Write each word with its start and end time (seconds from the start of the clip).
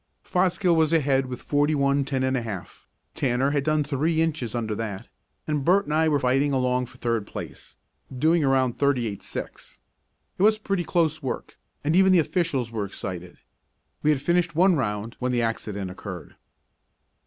Fosgill 0.23 0.75
was 0.75 0.93
ahead 0.93 1.27
with 1.27 1.43
forty 1.43 1.75
one, 1.75 2.03
ten 2.03 2.23
and 2.23 2.35
a 2.35 2.41
half, 2.41 2.87
Tanner 3.13 3.51
had 3.51 3.63
done 3.63 3.83
three 3.83 4.19
inches 4.19 4.55
under 4.55 4.73
that, 4.73 5.07
and 5.45 5.63
Burt 5.63 5.85
and 5.85 5.93
I 5.93 6.09
were 6.09 6.19
fighting 6.19 6.51
along 6.51 6.87
for 6.87 6.97
third 6.97 7.27
place, 7.27 7.75
doing 8.11 8.43
around 8.43 8.79
thirty 8.79 9.05
eight, 9.05 9.21
six. 9.21 9.77
It 10.39 10.41
was 10.41 10.57
pretty 10.57 10.83
close 10.85 11.21
work, 11.21 11.55
and 11.83 11.95
even 11.95 12.11
the 12.11 12.17
officials 12.17 12.71
were 12.71 12.85
excited. 12.85 13.37
We 14.01 14.09
had 14.09 14.21
finished 14.23 14.55
one 14.55 14.75
round 14.75 15.17
when 15.19 15.31
the 15.31 15.43
accident 15.43 15.91
occurred. 15.91 16.35